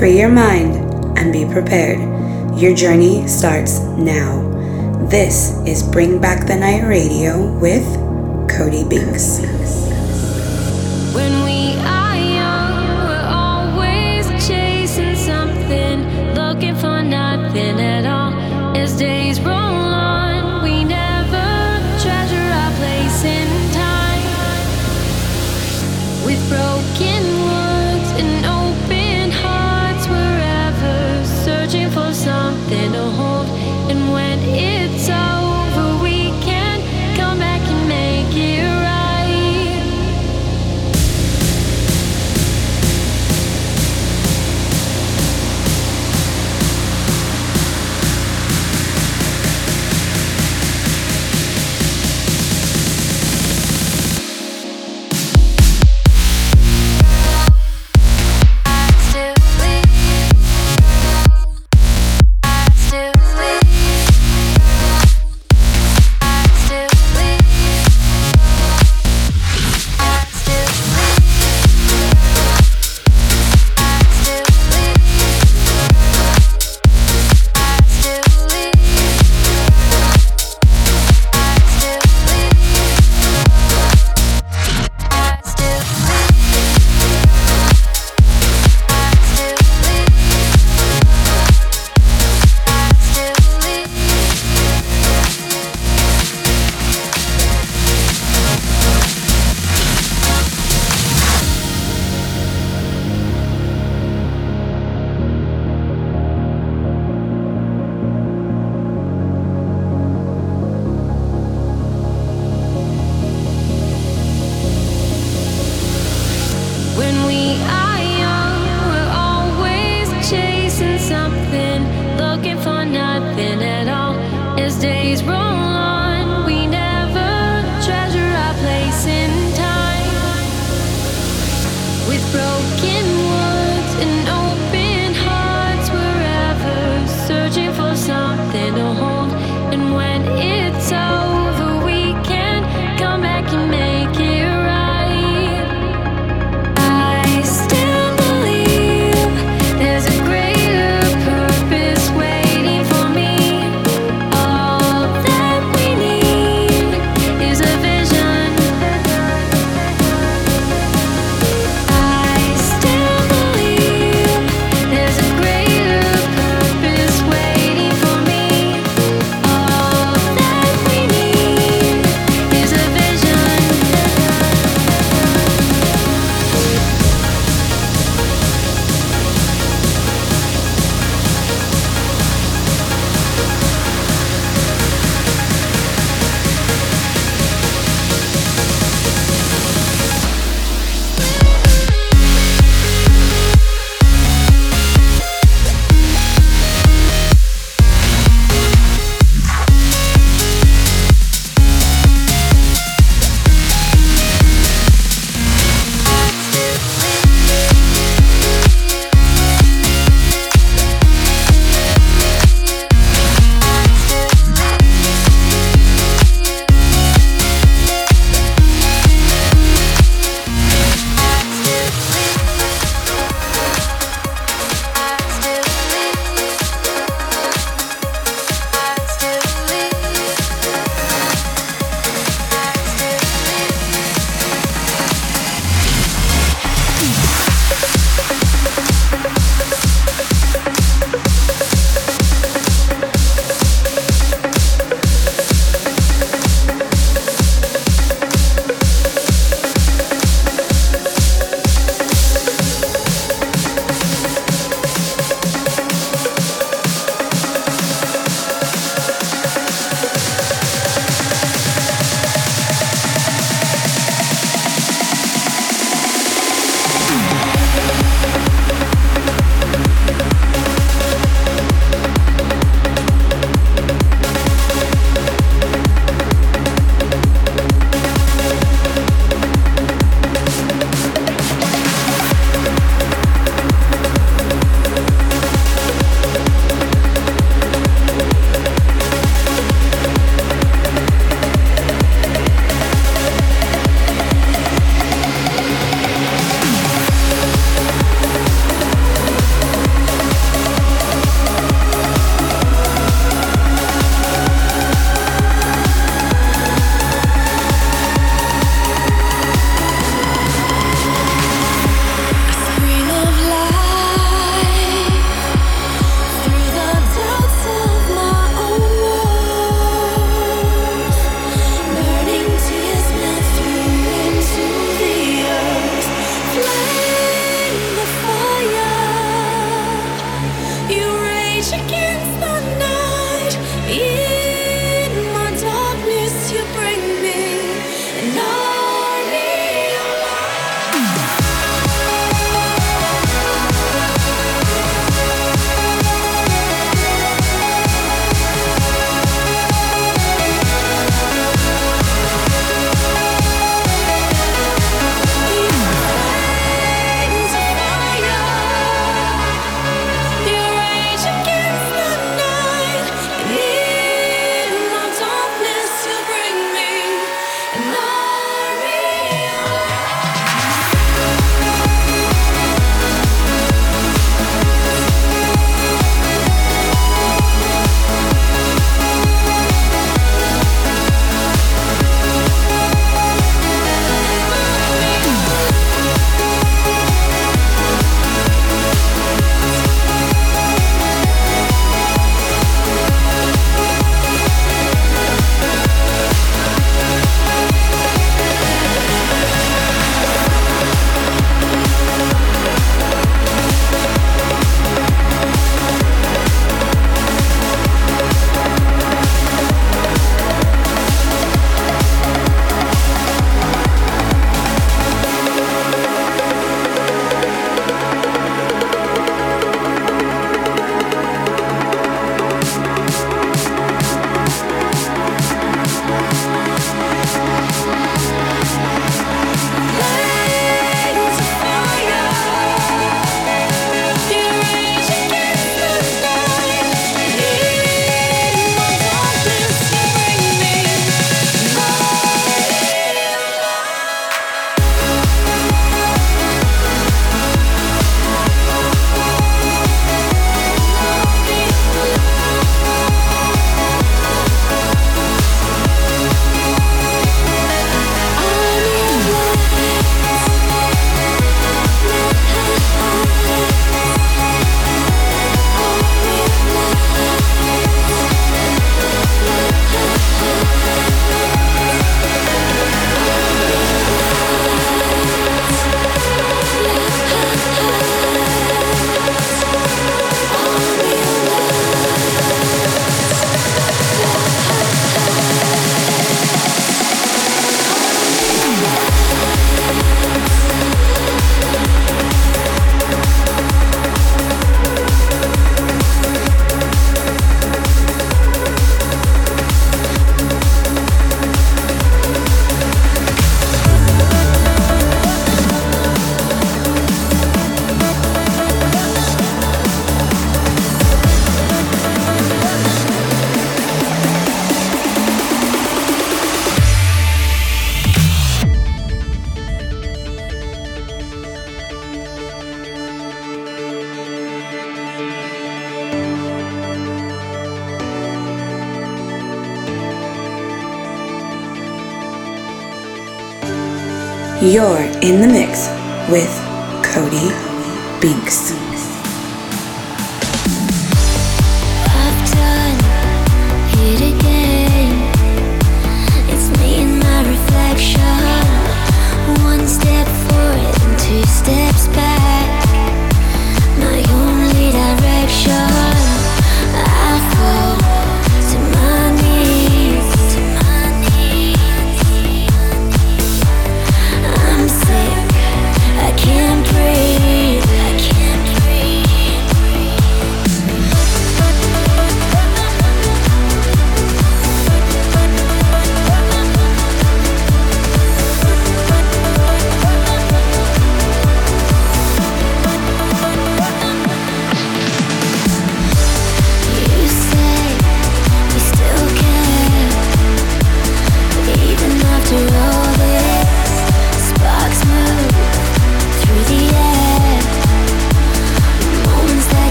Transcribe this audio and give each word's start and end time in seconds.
Free 0.00 0.18
your 0.18 0.30
mind 0.30 1.18
and 1.18 1.30
be 1.30 1.44
prepared. 1.44 1.98
Your 2.58 2.74
journey 2.74 3.28
starts 3.28 3.80
now. 3.80 4.40
This 5.10 5.58
is 5.66 5.82
Bring 5.82 6.18
Back 6.18 6.46
the 6.46 6.56
Night 6.56 6.84
Radio 6.84 7.52
with 7.58 7.84
Cody 8.48 8.82
Binks. 8.88 9.40
Cody 9.40 9.52
Binks. 9.58 9.79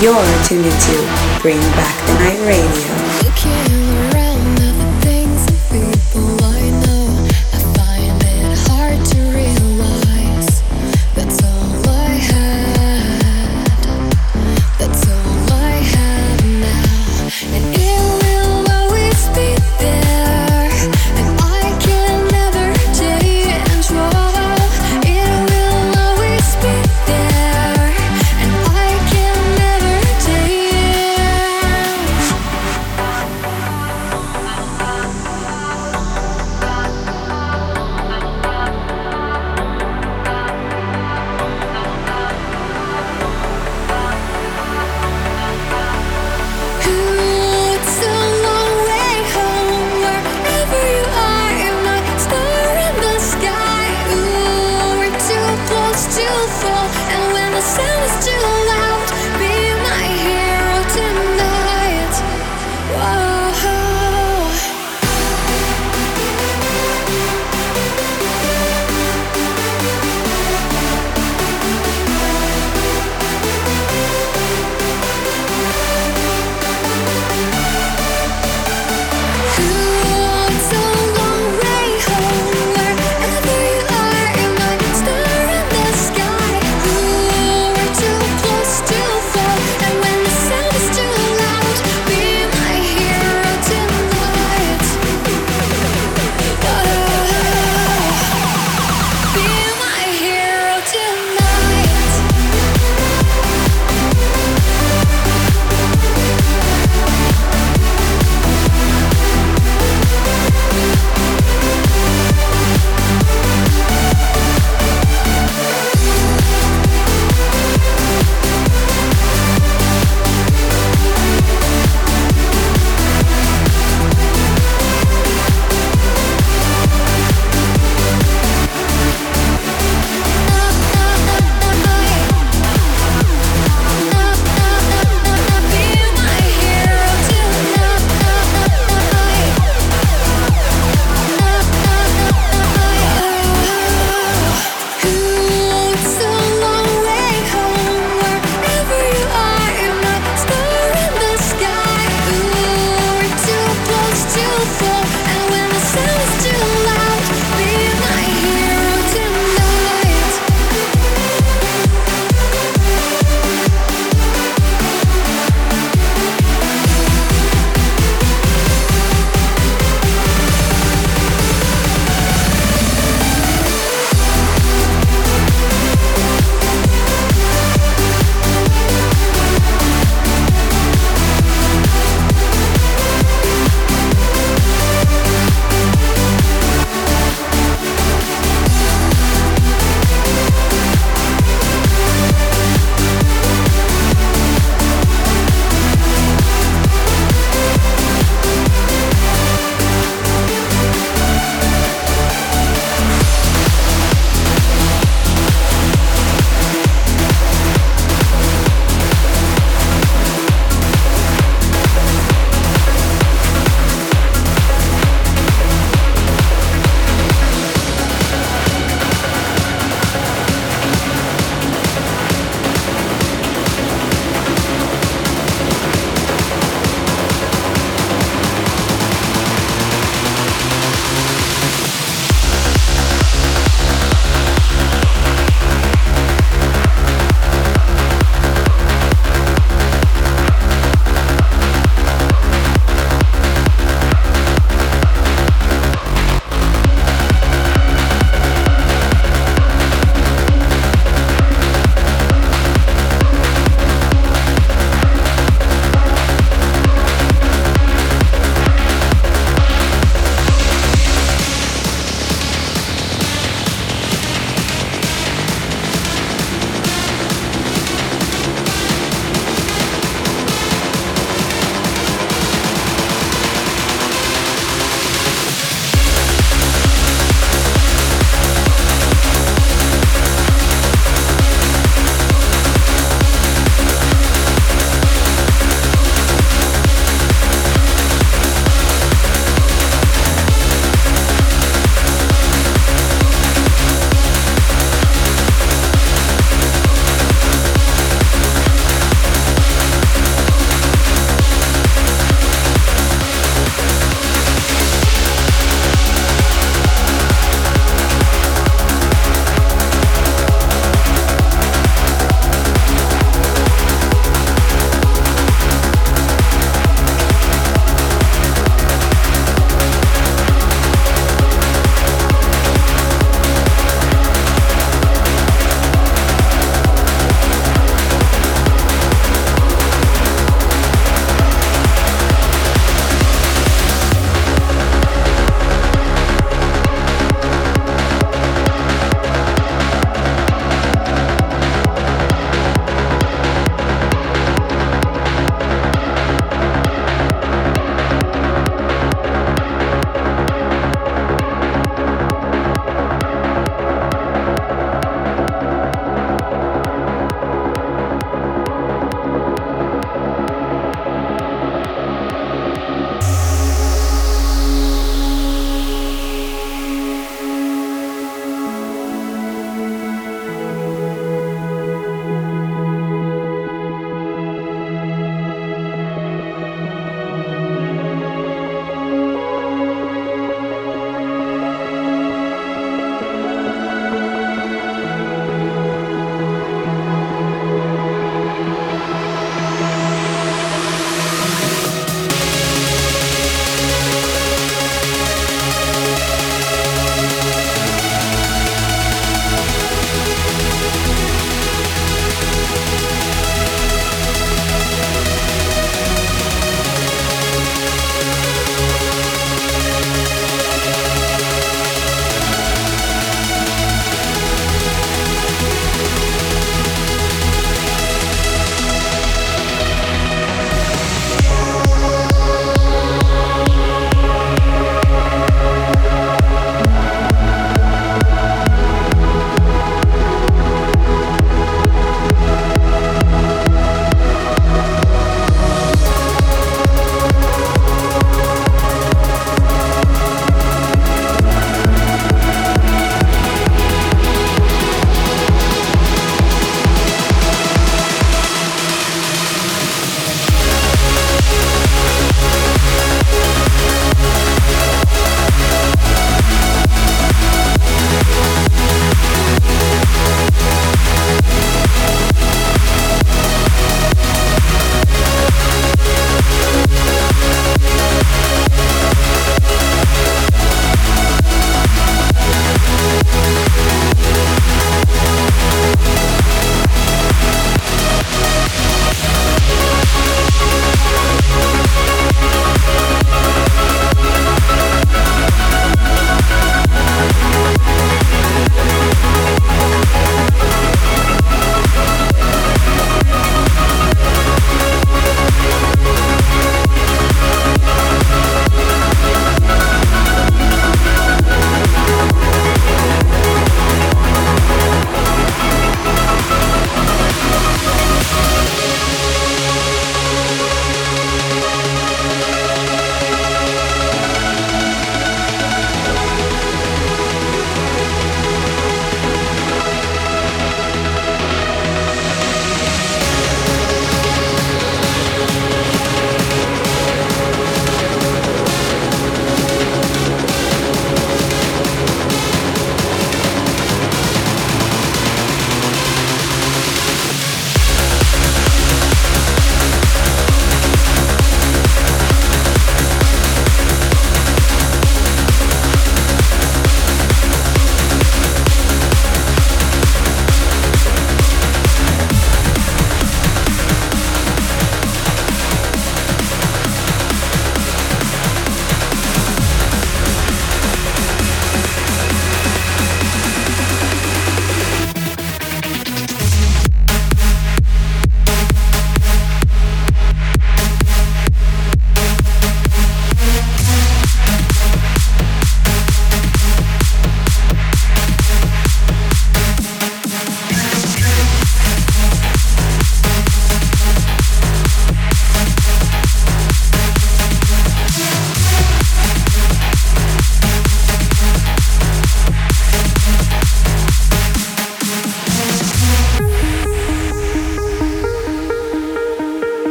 You're 0.00 0.14
tuned 0.44 0.64
into 0.64 1.40
Bring 1.42 1.60
Back 1.76 2.06
the 2.06 2.14
Night 2.14 2.40
Radio. 2.46 2.99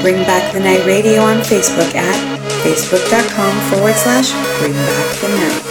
Bring 0.00 0.22
Back 0.24 0.52
the 0.52 0.60
Night 0.60 0.86
Radio 0.86 1.22
on 1.22 1.38
Facebook 1.38 1.94
at 1.94 2.38
facebook.com 2.62 3.70
forward 3.70 3.94
slash 3.94 4.32
bring 4.60 4.72
back 4.72 5.20
the 5.20 5.28
night. 5.28 5.67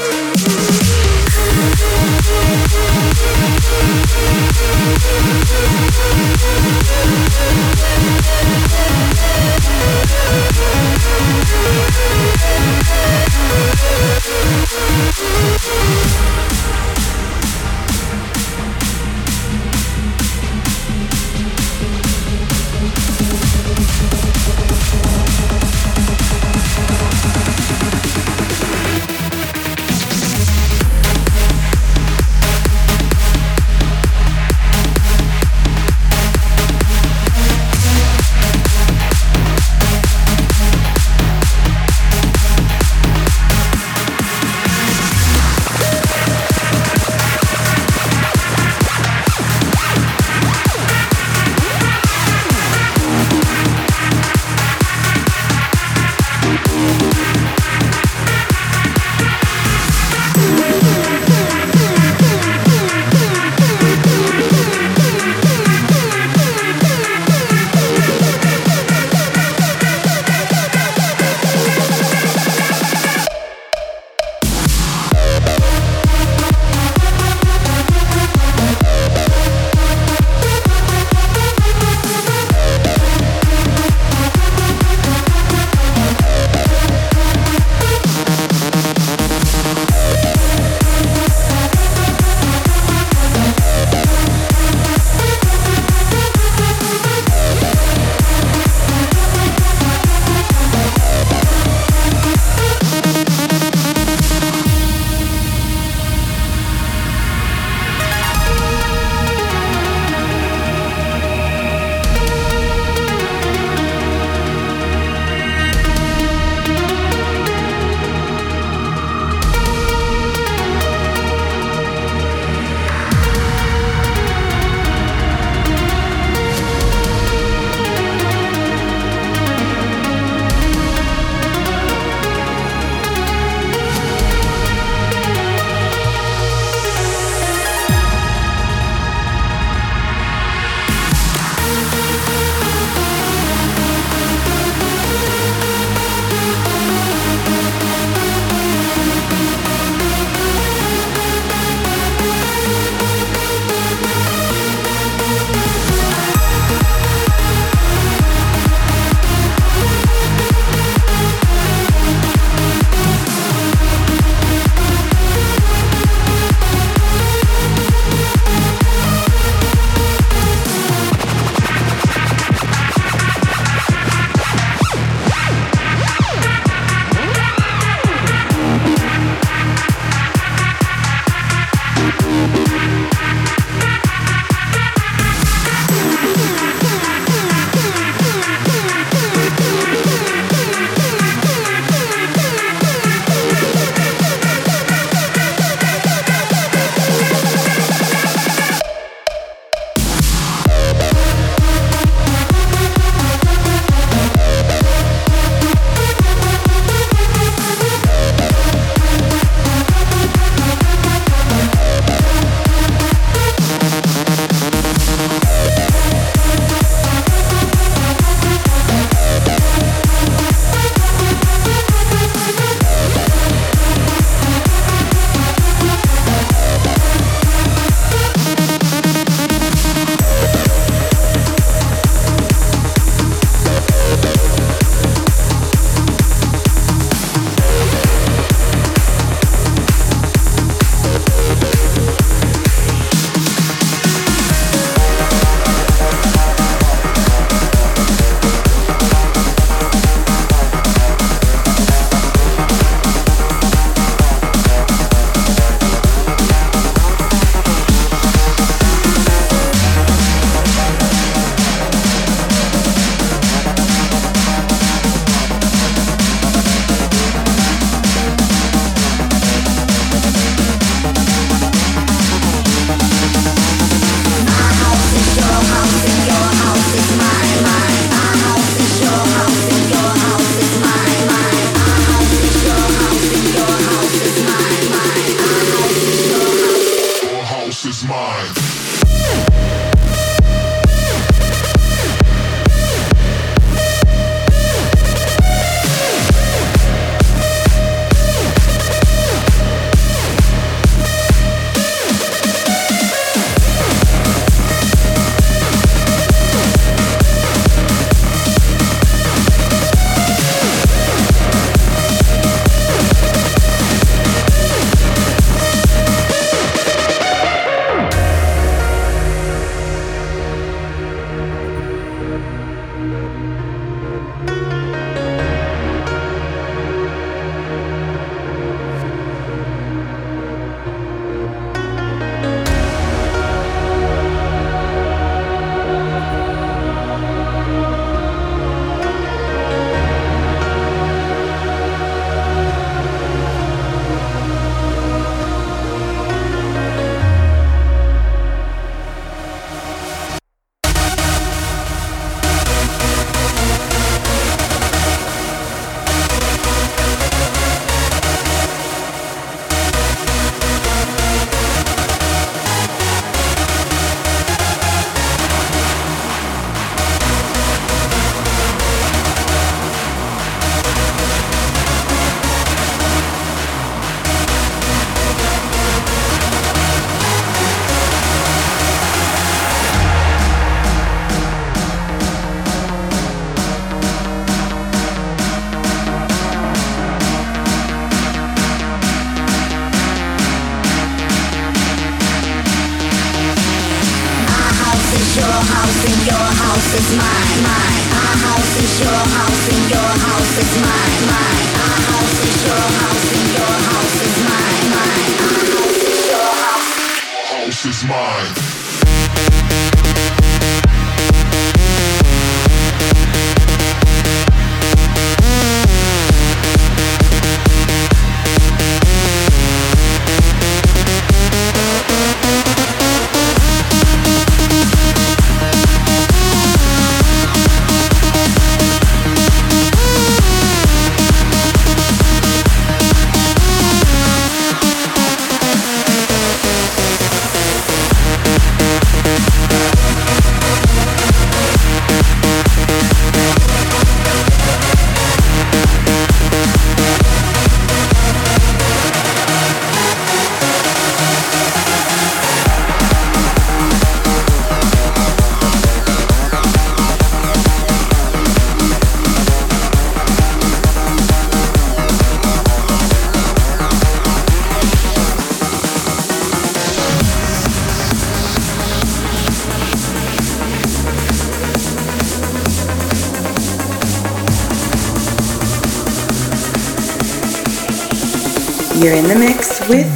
You're 478.99 479.13
in 479.13 479.27
the 479.27 479.35
mix 479.35 479.87
with 479.87 480.07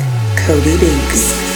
Cody 0.43 0.75
Binks. 0.79 1.50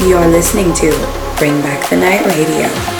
You're 0.00 0.26
listening 0.28 0.72
to 0.76 0.90
Bring 1.36 1.60
Back 1.60 1.90
the 1.90 1.96
Night 1.96 2.24
Radio. 2.24 2.99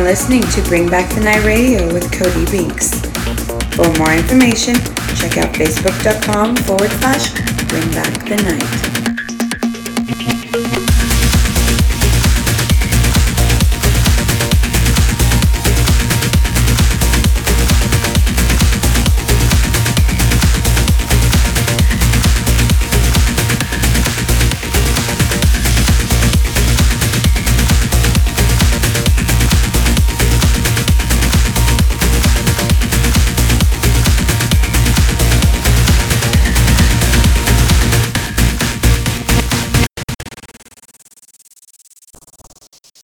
been 0.00 0.06
listening 0.06 0.42
to 0.42 0.62
Bring 0.62 0.88
Back 0.88 1.12
the 1.14 1.20
Night 1.20 1.44
Radio 1.44 1.92
with 1.92 2.10
Cody 2.12 2.44
Binks. 2.50 3.00
For 3.76 3.92
more 3.98 4.12
information, 4.12 4.74
check 5.14 5.36
out 5.36 5.52
facebook.com 5.54 6.56
forward 6.56 6.90
slash 6.90 7.32
bring 7.68 7.90
back 7.90 8.28
the 8.28 8.36
night. 8.36 8.89